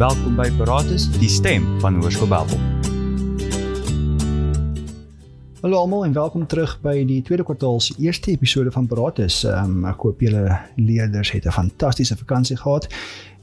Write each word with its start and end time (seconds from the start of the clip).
Welkom 0.00 0.32
by 0.32 0.48
Paratus, 0.56 1.10
die 1.20 1.28
stem 1.28 1.66
van 1.80 1.98
Hoërskool 2.00 2.28
Babel. 2.30 2.56
Hallo 5.60 5.76
almal 5.76 6.06
en 6.06 6.14
welkom 6.16 6.46
terug 6.48 6.78
by 6.80 6.94
die 7.04 7.18
tweede 7.20 7.44
kwartaal 7.44 7.82
se 7.84 7.92
eerste 8.00 8.30
episode 8.32 8.72
van 8.72 8.88
Paratus. 8.88 9.42
Um, 9.44 9.84
ek 9.84 10.00
hoop 10.00 10.24
julle 10.24 10.56
leerders 10.80 11.34
het 11.36 11.44
'n 11.44 11.52
fantastiese 11.52 12.16
vakansie 12.16 12.56
gehad 12.56 12.88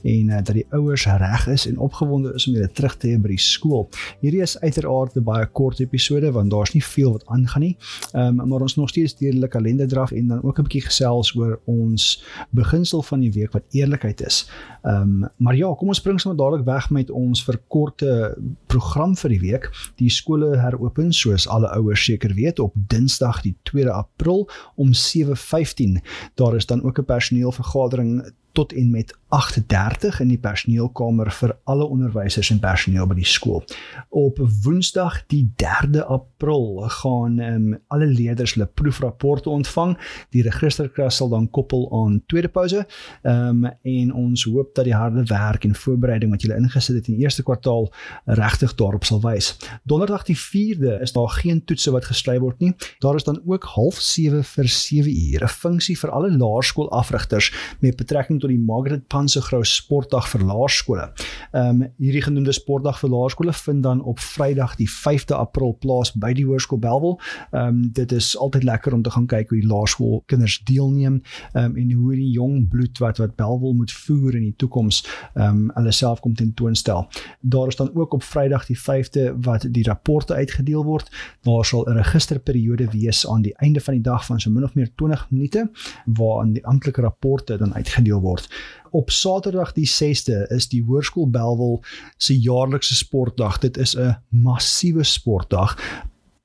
en 0.08 0.30
uh, 0.30 0.40
dat 0.42 0.56
die 0.56 0.66
ouers 0.70 1.06
reg 1.06 1.48
is 1.48 1.68
en 1.68 1.78
opgewonde 1.84 2.34
is 2.34 2.48
om 2.48 2.56
hulle 2.56 2.72
terug 2.72 2.96
te 2.98 3.12
hê 3.12 3.20
by 3.22 3.34
die 3.34 3.42
skool. 3.42 3.88
Hierdie 4.24 4.42
is 4.46 4.56
uiteraard 4.62 5.16
'n 5.18 5.24
baie 5.24 5.46
kort 5.60 5.80
episode 5.84 6.32
want 6.32 6.52
daar's 6.52 6.74
nie 6.74 6.84
veel 6.84 7.12
wat 7.12 7.26
aangaan 7.26 7.62
nie. 7.62 7.76
Ehm 8.14 8.40
um, 8.40 8.48
maar 8.48 8.62
ons 8.62 8.76
nog 8.76 8.90
steeds 8.90 9.18
deur 9.18 9.32
die 9.32 9.48
kalender 9.48 9.88
draf 9.88 10.12
en 10.12 10.28
dan 10.28 10.44
ook 10.44 10.60
'n 10.60 10.64
bietjie 10.64 10.86
gesels 10.86 11.36
oor 11.36 11.60
ons 11.66 12.24
beginsel 12.50 13.02
van 13.02 13.20
die 13.20 13.32
week 13.32 13.52
wat 13.52 13.64
eerlikheid 13.72 14.22
is. 14.22 14.50
Ehm 14.84 15.24
um, 15.24 15.30
maar 15.38 15.56
ja, 15.56 15.74
kom 15.74 15.88
ons 15.88 15.98
spring 15.98 16.22
sommer 16.22 16.40
dadelik 16.40 16.66
weg 16.66 16.90
met 16.90 17.12
ons 17.12 17.44
verkorte 17.44 18.38
program 18.68 19.16
vir 19.16 19.30
die 19.30 19.40
week. 19.40 19.70
Die 19.96 20.10
skole 20.10 20.58
heropen 20.58 21.14
soos 21.14 21.48
alle 21.48 21.68
ouers 21.68 22.04
seker 22.04 22.34
weet 22.34 22.60
op 22.60 22.74
Dinsdag 22.88 23.42
die 23.42 23.56
2 23.64 23.90
April 23.90 24.50
om 24.76 24.94
7:15. 24.94 26.00
Daar 26.36 26.56
is 26.56 26.66
dan 26.66 26.84
ook 26.84 27.00
'n 27.00 27.06
personeelvergadering 27.06 28.24
tot 28.58 28.74
en 28.74 28.90
met 28.90 29.18
8:30 29.30 30.22
in 30.22 30.30
die 30.32 30.40
personeelkamer 30.40 31.32
vir 31.32 31.52
alle 31.68 31.84
onderwysers 31.84 32.50
en 32.54 32.60
personeel 32.64 33.08
by 33.10 33.18
die 33.18 33.28
skool. 33.28 33.64
Op 34.10 34.40
Woensdag 34.64 35.18
die 35.28 35.44
3de 35.60 36.06
April 36.08 36.86
gaan 37.02 37.40
um, 37.44 37.66
alle 37.88 38.06
leerders 38.08 38.54
hulle 38.56 38.70
proefrapporte 38.72 39.50
ontvang. 39.50 39.98
Die 40.32 40.46
registerklas 40.48 41.20
sal 41.20 41.30
dan 41.30 41.50
koppel 41.50 41.90
aan 41.92 42.22
tweede 42.28 42.48
pouse. 42.48 42.86
Ehm 43.24 43.66
um, 43.66 43.72
en 43.88 44.14
ons 44.14 44.44
hoop 44.44 44.74
dat 44.76 44.86
die 44.86 44.96
harde 44.96 45.24
werk 45.28 45.64
en 45.64 45.76
voorbereiding 45.76 46.32
wat 46.32 46.42
julle 46.42 46.56
ingesit 46.56 46.96
het 46.96 47.08
in 47.08 47.18
die 47.18 47.24
eerste 47.24 47.44
kwartaal 47.44 47.90
regtig 48.26 48.76
daarop 48.80 49.04
sal 49.06 49.22
wys. 49.22 49.58
Donderdag 49.84 50.24
die 50.28 50.38
4de 50.38 51.02
is 51.02 51.12
daar 51.12 51.30
geen 51.30 51.64
toetse 51.66 51.92
wat 51.92 52.06
geskryf 52.06 52.40
word 52.40 52.60
nie. 52.60 52.74
Daar 53.00 53.16
is 53.16 53.24
dan 53.24 53.42
ook 53.46 53.68
07:30 53.76 54.48
vir 54.56 54.68
7 54.68 55.12
ure 55.12 55.46
'n 55.46 55.48
funksie 55.48 55.98
vir 56.00 56.10
alle 56.10 56.32
laerskoolafrigters 56.32 57.52
met 57.80 57.96
betrekking 57.96 58.40
tot 58.40 58.50
die 58.50 58.60
Margaret 58.60 59.08
Pansegrou 59.18 59.64
Sportdag 59.66 60.28
vir 60.30 60.44
laerskole. 60.46 61.08
Ehm 61.52 61.82
um, 61.82 61.86
hierdie 61.98 62.22
genoemde 62.22 62.54
Sportdag 62.54 63.00
vir 63.02 63.10
laerskole 63.10 63.54
vind 63.54 63.82
dan 63.84 64.02
op 64.06 64.20
Vrydag 64.22 64.76
die 64.78 64.90
5de 64.90 65.34
April 65.34 65.74
plaas 65.82 66.12
by 66.14 66.34
die 66.38 66.46
Hoërskool 66.46 66.82
Belwel. 66.84 67.16
Ehm 67.50 67.68
um, 67.68 67.80
dit 67.98 68.12
is 68.14 68.36
altyd 68.38 68.68
lekker 68.68 68.94
om 68.94 69.02
te 69.02 69.14
gaan 69.16 69.26
kyk 69.26 69.50
hoe 69.50 69.62
die 69.62 69.70
laerskool 69.72 70.22
kinders 70.30 70.60
deelneem 70.70 71.22
ehm 71.54 71.64
um, 71.64 71.80
en 71.82 71.92
hoe 71.92 72.14
die 72.20 72.30
jong 72.36 72.68
bloed 72.70 73.02
wat 73.02 73.18
wat 73.24 73.36
Belwel 73.42 73.74
moet 73.80 73.96
voer 74.04 74.38
in 74.38 74.46
die 74.52 74.56
toekoms 74.56 75.02
ehm 75.34 75.48
um, 75.48 75.72
hulle 75.80 75.92
self 75.92 76.22
kom 76.22 76.36
tentoonstel. 76.38 77.08
Daar 77.42 77.74
is 77.74 77.82
dan 77.82 77.90
ook 77.96 78.14
op 78.14 78.24
Vrydag 78.24 78.70
die 78.70 78.78
5de 78.78 79.26
wat 79.50 79.66
die 79.72 79.84
rapporte 79.90 80.34
uitgedeel 80.34 80.86
word. 80.86 81.10
Daar 81.42 81.66
sal 81.66 81.90
'n 81.90 81.98
registerperiode 82.04 82.92
wees 82.92 83.28
aan 83.28 83.42
die 83.42 83.56
einde 83.58 83.82
van 83.82 83.94
die 83.94 84.04
dag 84.04 84.26
van 84.26 84.40
so 84.40 84.52
min 84.52 84.64
of 84.64 84.76
meer 84.76 84.90
20 84.96 85.28
minute 85.30 85.72
waarin 86.06 86.54
die 86.54 86.66
amptelike 86.66 87.02
rapporte 87.02 87.58
dan 87.58 87.74
uitgedeel 87.74 88.22
word. 88.22 88.50
Op 88.98 89.12
Saterdag 89.12 89.74
die 89.74 89.86
6de 89.88 90.48
is 90.48 90.66
die 90.72 90.84
Hoërskool 90.84 91.28
Belwel 91.30 91.84
se 92.18 92.34
jaarlikse 92.40 92.96
sportdag. 92.96 93.60
Dit 93.62 93.78
is 93.78 93.94
'n 93.96 94.18
massiewe 94.30 95.04
sportdag 95.04 95.78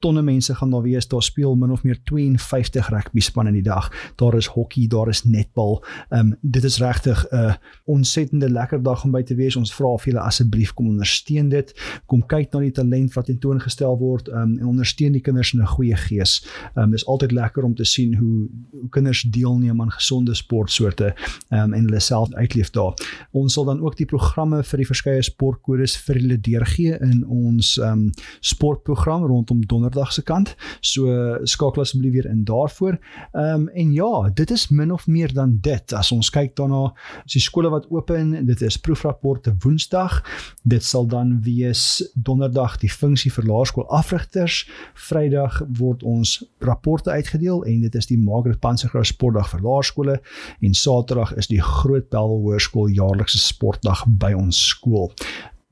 tonne 0.03 0.23
mense 0.23 0.55
gaan 0.55 0.71
daar 0.71 0.83
wees. 0.83 1.09
Daar 1.09 1.23
speel 1.23 1.55
min 1.55 1.71
of 1.71 1.83
meer 1.83 1.99
52 2.05 2.89
rugby 2.89 3.21
spanne 3.21 3.53
in 3.53 3.61
die 3.61 3.67
dag. 3.67 3.91
Daar 4.17 4.35
is 4.35 4.47
hokkie, 4.47 4.89
daar 4.89 5.09
is 5.09 5.25
netbal. 5.25 5.85
Ehm 6.09 6.33
um, 6.33 6.37
dit 6.41 6.65
is 6.65 6.79
regtig 6.79 7.27
'n 7.31 7.37
uh, 7.37 7.55
ontsettende 7.85 8.51
lekker 8.51 8.83
dag 8.83 9.05
om 9.05 9.11
by 9.11 9.23
te 9.23 9.35
wees. 9.35 9.57
Ons 9.57 9.75
vra 9.75 9.97
vir 9.97 10.13
julle 10.13 10.25
asseblief 10.25 10.75
kom 10.75 10.89
ondersteun 10.89 11.49
dit. 11.49 11.75
Kom 12.07 12.27
kyk 12.27 12.53
na 12.53 12.61
die 12.61 12.71
talent 12.71 13.15
wat 13.15 13.27
tentoongestel 13.27 13.99
word 13.99 14.29
ehm 14.29 14.43
um, 14.43 14.59
en 14.59 14.67
ondersteun 14.67 15.13
die 15.13 15.21
kinders 15.21 15.53
in 15.53 15.61
'n 15.61 15.67
goeie 15.67 15.97
gees. 15.97 16.47
Ehm 16.75 16.85
um, 16.85 16.91
dis 16.91 17.07
altyd 17.07 17.33
lekker 17.33 17.63
om 17.65 17.75
te 17.75 17.85
sien 17.85 18.17
hoe, 18.17 18.49
hoe 18.71 18.89
kinders 18.89 19.23
deelneem 19.23 19.81
aan 19.81 19.91
gesonde 19.91 20.35
sportsoorte 20.35 21.15
ehm 21.49 21.63
um, 21.63 21.73
en 21.73 21.85
hulle 21.85 22.01
self 22.01 22.33
uitleef 22.35 22.71
daar. 22.71 22.95
Ons 23.31 23.53
sal 23.53 23.65
dan 23.65 23.81
ook 23.81 23.97
die 23.97 24.07
programme 24.07 24.63
vir 24.63 24.77
die 24.77 24.87
verskeie 24.87 25.23
sportkodes 25.23 25.97
vir 25.97 26.15
hulle 26.15 26.41
deurgee 26.41 26.99
in 27.01 27.27
ons 27.27 27.79
ehm 27.79 27.93
um, 27.93 28.11
sportprogram 28.41 29.25
rondom 29.25 29.67
donder 29.67 29.92
donderdag 29.93 30.13
se 30.13 30.23
kant. 30.23 30.55
So 30.81 31.39
skakel 31.45 31.83
asseblief 31.83 32.13
weer 32.13 32.27
in 32.27 32.45
daarvoor. 32.45 32.99
Ehm 33.33 33.55
um, 33.55 33.69
en 33.69 33.93
ja, 33.93 34.31
dit 34.35 34.51
is 34.51 34.69
min 34.69 34.93
of 34.93 35.07
meer 35.07 35.33
dan 35.33 35.59
dit. 35.61 35.93
As 35.93 36.13
ons 36.13 36.31
kyk 36.31 36.57
daarna, 36.57 36.93
as 37.25 37.33
die 37.33 37.43
skole 37.43 37.71
wat 37.71 37.87
oop 37.91 38.11
en 38.11 38.47
dit 38.47 38.63
is 38.63 38.77
proefrapporte 38.77 39.55
Woensdag. 39.63 40.23
Dit 40.63 40.85
sal 40.85 41.07
dan 41.07 41.41
wees 41.43 42.03
donderdag 42.15 42.79
die 42.79 42.91
funksie 42.91 43.33
vir 43.33 43.45
laerskoolafrigters. 43.45 44.69
Vrydag 44.95 45.63
word 45.79 46.03
ons 46.03 46.43
rapporte 46.59 47.11
uitgedeel 47.11 47.65
en 47.65 47.81
dit 47.81 47.95
is 47.95 48.07
die 48.07 48.19
Margaret 48.19 48.61
Pansegrou 48.61 49.05
sportdag 49.05 49.51
vir 49.51 49.63
laerskole 49.63 50.21
en 50.61 50.75
Saterdag 50.75 51.35
is 51.37 51.47
die 51.47 51.61
Groot 51.61 52.09
Belwel 52.11 52.41
Hoërskool 52.43 52.93
jaarlikse 52.93 53.39
sportdag 53.39 54.05
by 54.07 54.33
ons 54.37 54.69
skool. 54.69 55.13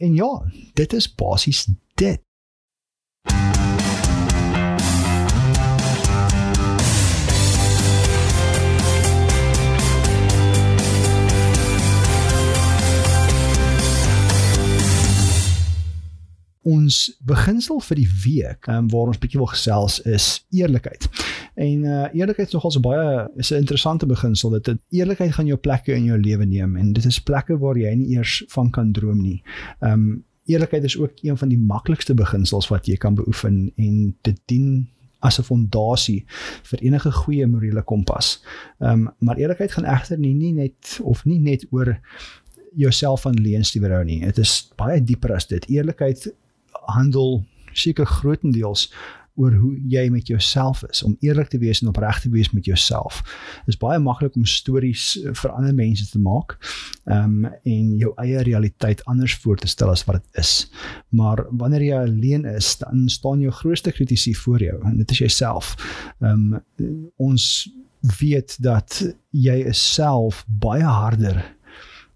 En 0.00 0.14
ja, 0.16 0.30
dit 0.75 0.92
is 0.92 1.14
basies 1.14 1.66
dit. 2.00 2.29
Ons 16.70 16.98
beginsel 17.26 17.81
vir 17.88 18.00
die 18.00 18.08
week 18.25 18.69
um, 18.70 18.88
waar 18.92 19.10
ons 19.12 19.20
bietjie 19.20 19.41
wil 19.41 19.50
gesels 19.50 19.98
is 20.08 20.28
eerlikheid. 20.54 21.08
En 21.60 21.84
uh 21.84 22.06
eerlikheid 22.16 22.48
is 22.48 22.56
nogal 22.56 22.75
so 22.75 22.84
baie 22.84 23.28
is 23.36 23.50
'n 23.50 23.62
interessante 23.64 24.06
beginsel. 24.06 24.50
Dit 24.60 24.78
eerlikheid 24.91 25.34
gaan 25.34 25.47
jou 25.47 25.59
plekke 25.59 25.94
in 25.94 26.04
jou 26.04 26.19
lewe 26.19 26.47
neem 26.47 26.76
en 26.76 26.92
dit 26.92 27.04
is 27.04 27.20
plekke 27.20 27.59
waar 27.59 27.76
jy 27.76 27.94
nie 27.94 28.16
eers 28.16 28.44
van 28.48 28.70
kan 28.70 28.92
droom 28.92 29.20
nie. 29.22 29.42
Um 29.80 30.25
eerlikheid 30.47 30.84
is 30.84 30.98
ook 30.98 31.12
een 31.22 31.36
van 31.36 31.48
die 31.48 31.59
maklikste 31.59 32.14
beginsels 32.14 32.69
wat 32.69 32.86
jy 32.86 32.97
kan 32.97 33.14
beoefen 33.14 33.72
en 33.76 34.16
dit 34.22 34.41
dien 34.47 34.88
as 35.20 35.38
'n 35.38 35.42
fondasie 35.42 36.25
vir 36.62 36.78
enige 36.82 37.12
goeie 37.12 37.47
morele 37.47 37.82
kompas. 37.82 38.42
Ehm 38.80 38.92
um, 38.92 39.10
maar 39.19 39.36
eerlikheid 39.36 39.72
gaan 39.72 39.84
egter 39.84 40.19
nie, 40.19 40.34
nie 40.34 40.53
net 40.53 40.98
of 41.03 41.25
nie 41.25 41.38
net 41.38 41.66
oor 41.70 42.00
jouself 42.75 43.20
van 43.20 43.34
leuns 43.34 43.70
te 43.70 43.80
weerhou 43.80 44.04
nie. 44.04 44.20
Dit 44.20 44.38
is 44.38 44.72
baie 44.76 45.04
dieper 45.04 45.34
as 45.34 45.47
dit. 45.47 45.66
Eerlikheid 45.69 46.32
handel 46.97 47.41
seker 47.73 48.06
grootendeels 48.06 48.89
oor 49.41 49.55
hoe 49.56 49.73
jy 49.89 50.09
met 50.12 50.28
jouself 50.28 50.83
is 50.91 51.03
om 51.06 51.17
eerlik 51.25 51.49
te 51.53 51.59
wees 51.62 51.81
en 51.81 51.89
opreg 51.89 52.21
te 52.21 52.31
wees 52.33 52.51
met 52.53 52.67
jouself. 52.69 53.23
Dit 53.65 53.75
is 53.75 53.81
baie 53.81 53.99
maklik 54.03 54.37
om 54.37 54.47
stories 54.49 55.15
eh, 55.21 55.33
vir 55.43 55.55
ander 55.55 55.75
mense 55.77 56.09
te 56.11 56.21
maak 56.21 56.56
um, 57.05 57.47
en 57.47 57.93
jou 58.01 58.12
eie 58.25 58.43
realiteit 58.47 59.05
anders 59.11 59.37
voor 59.43 59.61
te 59.61 59.71
stel 59.71 59.93
as 59.95 60.05
wat 60.09 60.21
dit 60.21 60.43
is. 60.45 60.55
Maar 61.17 61.45
wanneer 61.51 61.87
jy 61.87 62.01
alleen 62.03 62.49
is, 62.51 62.75
dan 62.83 63.09
staan 63.09 63.45
jou 63.45 63.53
grootste 63.62 63.95
kritisie 63.97 64.37
voor 64.39 64.62
jou 64.62 64.81
en 64.84 64.99
dit 65.01 65.17
is 65.17 65.25
jouself. 65.25 65.77
Um, 66.21 66.59
ons 67.17 67.47
weet 68.21 68.57
dat 68.65 69.01
jy 69.37 69.62
self 69.77 70.45
baie 70.49 70.84
harder 70.84 71.43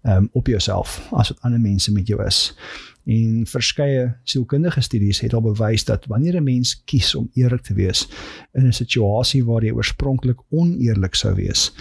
um, 0.07 0.29
op 0.31 0.47
jouself 0.47 1.07
as 1.11 1.29
wat 1.29 1.41
ander 1.41 1.59
mense 1.59 1.91
met 1.91 2.07
jou 2.07 2.25
is. 2.25 2.57
En 3.05 3.45
verskeie 3.45 4.15
sielkundige 4.23 4.81
studies 4.81 5.19
het 5.19 5.33
al 5.33 5.41
bewys 5.41 5.85
dat 5.85 6.05
wanneer 6.05 6.35
'n 6.35 6.43
mens 6.43 6.83
kies 6.85 7.15
om 7.15 7.29
eerlik 7.33 7.61
te 7.61 7.73
wees 7.73 8.09
in 8.53 8.67
'n 8.67 8.73
situasie 8.73 9.45
waar 9.45 9.63
jy 9.63 9.71
oorspronklik 9.71 10.39
oneerlik 10.49 11.15
sou 11.15 11.35
wees, 11.35 11.73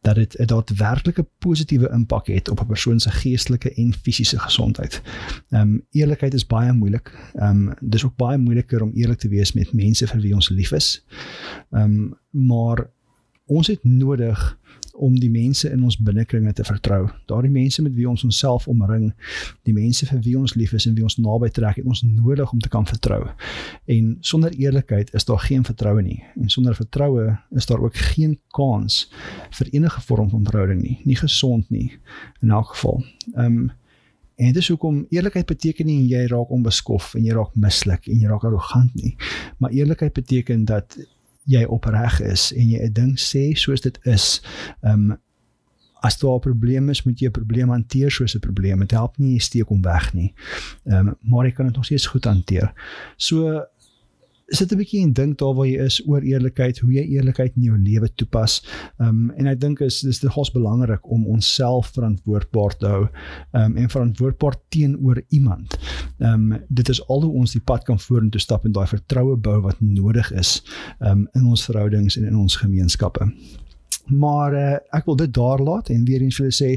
dat 0.00 0.14
dit 0.14 0.38
'n 0.38 0.46
daadwerklike 0.46 1.26
positiewe 1.38 1.88
impak 1.88 2.26
het 2.26 2.48
op 2.48 2.60
'n 2.60 2.66
persoon 2.66 3.00
se 3.00 3.10
geestelike 3.10 3.74
en 3.74 3.94
fisiese 4.02 4.38
gesondheid. 4.38 5.02
Ehm 5.50 5.60
um, 5.62 5.86
eerlikheid 5.90 6.34
is 6.34 6.46
baie 6.46 6.72
moeilik. 6.72 7.30
Ehm 7.34 7.68
um, 7.68 7.74
dis 7.80 8.04
ook 8.04 8.16
baie 8.16 8.38
moeiliker 8.38 8.82
om 8.82 8.92
eerlik 8.94 9.18
te 9.18 9.28
wees 9.28 9.52
met 9.52 9.72
mense 9.72 10.06
vir 10.06 10.20
wie 10.20 10.34
ons 10.34 10.48
lief 10.48 10.72
is. 10.72 11.04
Ehm 11.70 11.82
um, 11.82 12.14
maar 12.30 12.90
ons 13.46 13.66
het 13.66 13.84
nodig 13.84 14.58
om 14.96 15.14
die 15.20 15.30
mense 15.30 15.70
in 15.70 15.82
ons 15.84 15.98
binnekringe 16.00 16.52
te 16.52 16.64
vertrou. 16.64 17.06
Daardie 17.30 17.50
mense 17.52 17.82
met 17.82 17.94
wie 17.94 18.08
ons 18.08 18.24
onsself 18.24 18.68
omring, 18.68 19.10
die 19.68 19.74
mense 19.76 20.06
vir 20.08 20.20
wie 20.24 20.36
ons 20.38 20.56
lief 20.56 20.72
is 20.76 20.86
en 20.88 20.96
wie 20.96 21.04
ons 21.06 21.18
naby 21.20 21.50
trek, 21.54 21.80
het 21.80 21.86
ons 21.86 22.02
nodig 22.06 22.52
om 22.52 22.60
te 22.60 22.72
kan 22.72 22.86
vertrou. 22.88 23.22
En 23.92 24.16
sonder 24.20 24.54
eerlikheid 24.56 25.12
is 25.14 25.28
daar 25.28 25.42
geen 25.44 25.64
vertroue 25.64 26.02
nie. 26.02 26.22
En 26.40 26.48
sonder 26.52 26.74
vertroue 26.74 27.38
is 27.56 27.66
daar 27.66 27.82
ook 27.84 27.96
geen 28.14 28.38
kans 28.56 29.06
vir 29.58 29.72
enige 29.72 30.00
vorm 30.08 30.30
van 30.30 30.44
verhouding 30.44 30.82
nie. 30.82 31.00
Nie 31.04 31.18
gesond 31.20 31.70
nie 31.70 31.90
in 32.42 32.50
elk 32.50 32.74
geval. 32.74 33.04
Ehm 33.34 33.66
um, 33.66 33.74
En 34.36 34.52
dit 34.52 34.56
is 34.56 34.68
hoekom 34.68 35.06
eerlikheid 35.08 35.46
beteken 35.48 35.86
nie 35.88 36.02
jy 36.10 36.26
raak 36.28 36.50
onbeskof 36.52 37.14
en 37.16 37.24
jy 37.24 37.32
raak 37.32 37.54
mislik 37.56 38.04
en 38.12 38.18
jy 38.20 38.28
raak 38.28 38.42
arrogant 38.44 38.92
nie. 38.94 39.14
Maar 39.56 39.72
eerlikheid 39.72 40.12
beteken 40.12 40.66
dat 40.68 40.98
jy 41.46 41.64
opreg 41.64 42.20
is 42.20 42.50
en 42.52 42.68
jy 42.68 42.80
'n 42.82 42.92
ding 42.92 43.14
sê 43.18 43.54
soos 43.54 43.80
dit 43.80 43.98
is, 44.04 44.42
um 44.82 45.16
as 46.06 46.18
daar 46.18 46.36
'n 46.36 46.40
probleem 46.40 46.88
is, 46.88 47.02
moet 47.02 47.18
jy 47.18 47.26
'n 47.26 47.30
probleem 47.30 47.68
hanteer 47.68 48.10
soos 48.10 48.34
'n 48.34 48.38
probleem. 48.40 48.78
Dit 48.78 48.90
help 48.90 49.18
nie 49.18 49.32
jy 49.32 49.38
steek 49.38 49.68
hom 49.68 49.82
weg 49.82 50.12
nie. 50.14 50.34
Ehm 50.84 51.08
um, 51.08 51.16
maar 51.20 51.44
jy 51.44 51.52
kan 51.52 51.66
dit 51.66 51.74
nog 51.74 51.84
steeds 51.84 52.06
goed 52.06 52.24
hanteer. 52.24 52.72
So 53.16 53.64
sit 54.48 54.72
'n 54.72 54.78
bietjie 54.78 55.02
en 55.02 55.12
dink 55.12 55.38
daar 55.38 55.54
waar 55.54 55.66
jy 55.66 55.82
is 55.82 55.98
oor 56.06 56.22
eerlikheid, 56.22 56.78
hoe 56.78 56.92
jy 56.92 57.02
eerlikheid 57.16 57.56
in 57.56 57.62
jou 57.62 57.78
lewe 57.78 58.08
toepas. 58.14 58.62
Ehm 58.98 59.08
um, 59.08 59.30
en 59.36 59.46
ek 59.46 59.60
dink 59.60 59.80
is 59.80 60.00
dis 60.00 60.22
nogals 60.22 60.52
belangrik 60.54 61.10
om 61.10 61.26
onsself 61.26 61.90
verantwoordbaar 61.96 62.76
te 62.78 62.86
hou 62.86 63.02
ehm 63.06 63.64
um, 63.64 63.76
en 63.76 63.90
verantwoordbaar 63.90 64.56
teenoor 64.68 65.22
iemand. 65.28 65.78
Ehm 66.18 66.52
um, 66.52 66.64
dit 66.68 66.88
is 66.88 67.02
al 67.08 67.22
hoe 67.22 67.32
ons 67.32 67.52
die 67.52 67.60
pad 67.64 67.84
kan 67.84 67.98
vorentoe 67.98 68.40
stap 68.40 68.64
en 68.64 68.72
daai 68.72 68.86
vertroue 68.86 69.36
bou 69.36 69.60
wat 69.60 69.80
nodig 69.80 70.32
is 70.32 70.62
ehm 71.00 71.10
um, 71.10 71.28
in 71.34 71.46
ons 71.46 71.64
verhoudings 71.64 72.16
en 72.16 72.24
in 72.24 72.36
ons 72.36 72.56
gemeenskappe. 72.56 73.32
Maar 74.06 74.54
uh, 74.54 74.76
ek 74.94 75.06
wil 75.08 75.16
dit 75.16 75.34
daar 75.34 75.58
laat 75.58 75.88
en 75.88 76.04
weer 76.04 76.22
eens 76.22 76.36
vir 76.38 76.46
julle 76.46 76.54
sê 76.54 76.68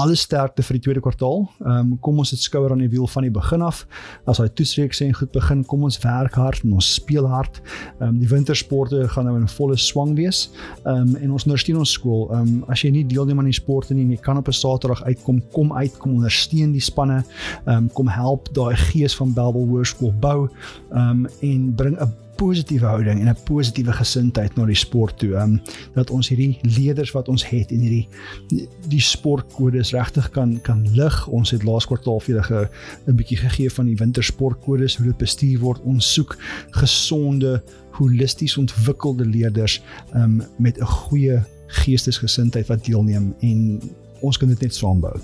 alle 0.00 0.16
sterkte 0.18 0.62
vir 0.66 0.78
die 0.78 0.84
tweede 0.86 1.02
kwartaal. 1.04 1.44
Ehm 1.62 1.92
um, 1.92 1.92
kom 2.02 2.18
ons 2.18 2.32
dit 2.34 2.40
skouer 2.40 2.72
aan 2.74 2.82
die 2.82 2.90
wiel 2.90 3.06
van 3.10 3.26
die 3.26 3.32
begin 3.34 3.62
af. 3.62 3.84
As 4.26 4.40
daai 4.42 4.50
toesreek 4.58 4.96
sê 4.96 5.06
en 5.06 5.14
goed 5.14 5.30
begin, 5.34 5.62
kom 5.64 5.84
ons 5.86 6.00
werk 6.02 6.34
hard 6.40 6.64
en 6.64 6.74
ons 6.74 6.88
speel 6.98 7.28
hard. 7.30 7.60
Ehm 8.00 8.08
um, 8.08 8.18
die 8.18 8.28
wintersporte 8.30 9.04
gaan 9.14 9.28
nou 9.30 9.36
in 9.38 9.48
volle 9.48 9.78
swang 9.78 10.16
wees. 10.18 10.48
Ehm 10.82 11.14
um, 11.14 11.14
en 11.22 11.36
ons 11.38 11.46
ondersteun 11.46 11.78
ons 11.84 11.94
skool. 11.98 12.26
Ehm 12.32 12.40
um, 12.56 12.64
as 12.72 12.82
jy 12.82 12.90
nie 12.90 13.06
deelneem 13.06 13.44
aan 13.44 13.52
die 13.52 13.60
sporte 13.60 13.94
nie, 13.94 14.08
jy 14.16 14.20
kan 14.22 14.40
op 14.40 14.48
'n 14.48 14.58
Saterdag 14.58 15.04
uitkom, 15.04 15.42
kom 15.52 15.72
uit, 15.72 15.96
kom 15.98 16.18
ondersteun 16.18 16.72
die 16.72 16.82
spanne. 16.82 17.22
Ehm 17.66 17.84
um, 17.84 17.88
kom 17.92 18.08
help 18.08 18.50
daai 18.54 18.74
gees 18.90 19.14
van 19.14 19.32
Bellville 19.32 19.70
Hoërskool 19.70 20.12
bou. 20.20 20.48
Ehm 20.92 21.24
um, 21.24 21.26
en 21.40 21.74
bring 21.74 21.96
'n 22.00 22.23
positiewe 22.36 22.86
houding 22.86 23.20
en 23.20 23.28
'n 23.28 23.42
positiewe 23.44 23.92
gesindheid 23.92 24.56
na 24.56 24.64
die 24.64 24.74
sport 24.74 25.18
toe. 25.18 25.34
Ehm 25.34 25.52
um, 25.52 25.60
dat 25.94 26.10
ons 26.10 26.28
hierdie 26.28 26.58
leerders 26.62 27.12
wat 27.12 27.28
ons 27.28 27.48
het 27.48 27.70
en 27.70 27.78
hierdie 27.78 28.08
die, 28.48 28.68
die 28.88 29.00
sportkodes 29.00 29.92
regtig 29.92 30.30
kan 30.30 30.60
kan 30.62 30.86
lig. 30.94 31.26
Ons 31.28 31.50
het 31.50 31.62
laas 31.62 31.86
kwartaal 31.86 32.20
vir 32.20 32.34
julle 32.34 32.68
'n 33.06 33.16
bietjie 33.16 33.36
gegee 33.36 33.70
van 33.70 33.86
die 33.86 33.96
wintersportkodes 33.96 34.96
hoe 34.96 35.06
dit 35.06 35.16
bestuur 35.16 35.58
word. 35.60 35.80
Ons 35.84 36.12
soek 36.12 36.36
gesonde, 36.70 37.62
holisties 37.90 38.56
ontwikkelde 38.56 39.26
leerders 39.26 39.82
ehm 40.12 40.22
um, 40.22 40.42
met 40.58 40.78
'n 40.78 40.86
goeie 40.86 41.42
geestesgesindheid 41.66 42.66
wat 42.66 42.84
deelneem 42.84 43.34
en 43.40 43.80
ons 44.20 44.38
kan 44.38 44.48
dit 44.48 44.60
net 44.60 44.74
saambou. 44.74 45.20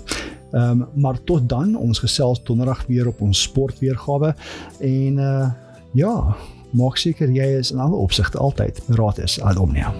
Ehm 0.51 0.81
um, 0.81 0.87
maar 0.95 1.23
tot 1.23 1.49
dan 1.49 1.75
ons 1.75 1.99
gesels 1.99 2.43
donderdag 2.43 2.85
weer 2.87 3.07
op 3.07 3.21
ons 3.21 3.41
sportweergawe 3.41 4.35
en 4.79 5.17
uh 5.17 5.51
ja, 5.93 6.35
maak 6.71 6.97
seker 6.97 7.31
jy 7.31 7.57
is 7.59 7.71
in 7.71 7.79
alle 7.79 7.95
opsigte 7.95 8.37
altyd 8.37 8.81
raad 8.87 9.19
is 9.19 9.39
ad 9.41 9.57
omnia. 9.57 9.93